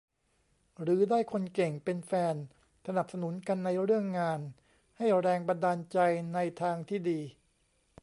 [0.81, 2.35] หรือได้คนเก่งเป็นแฟน
[2.87, 4.41] สนับสนุนกันในเรื่องงาน
[4.97, 5.97] ให้แรงบันดาลใจ
[6.33, 7.19] ในทางที่ดี